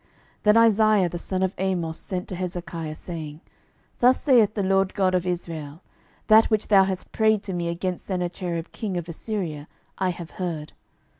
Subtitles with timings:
[0.01, 0.09] 12:019:020
[0.45, 3.39] Then Isaiah the son of Amoz sent to Hezekiah, saying,
[3.99, 5.83] Thus saith the LORD God of Israel,
[6.25, 9.67] That which thou hast prayed to me against Sennacherib king of Assyria
[9.99, 10.73] I have heard.